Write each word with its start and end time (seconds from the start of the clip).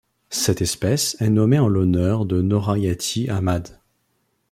Cette 0.31 0.63
espèce 0.63 1.15
est 1.21 1.29
nommée 1.29 1.59
en 1.59 1.67
l'honneur 1.67 2.25
de 2.25 2.41
Norhayati 2.41 3.29
Ahmad. 3.29 3.79